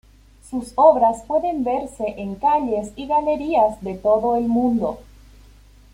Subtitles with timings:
[0.49, 4.97] Sus obras pueden verse en calles y galerías de todo el mundo.